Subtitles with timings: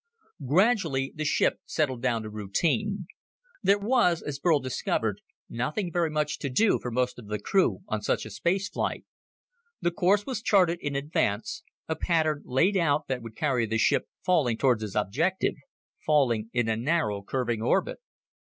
[0.47, 3.05] _Gradually the ship settled down to routine.
[3.61, 7.81] There was, as Burl discovered, nothing very much to do for most of the crew
[7.87, 9.05] on such a space flight.
[9.79, 14.09] The course was charted in advance, a pattern laid out that would carry the ship
[14.25, 15.53] falling toward its objective
[16.03, 17.99] falling in a narrow curving orbit.